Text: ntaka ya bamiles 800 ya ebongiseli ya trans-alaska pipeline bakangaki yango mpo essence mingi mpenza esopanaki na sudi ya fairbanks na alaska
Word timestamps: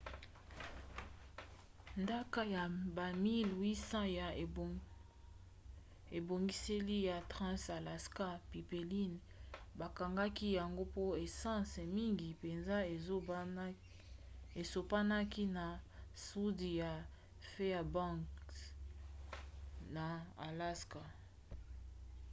ntaka 2.03 2.41
ya 2.55 2.63
bamiles 2.95 3.81
800 3.93 4.17
ya 4.19 4.27
ebongiseli 6.19 6.97
ya 7.09 7.17
trans-alaska 7.31 8.27
pipeline 8.51 9.15
bakangaki 9.79 10.47
yango 10.59 10.83
mpo 10.91 11.03
essence 11.25 11.79
mingi 11.95 12.27
mpenza 12.37 12.77
esopanaki 14.61 15.43
na 15.57 15.65
sudi 16.25 16.69
ya 16.81 16.91
fairbanks 17.51 18.57
na 19.95 20.05
alaska 20.47 21.01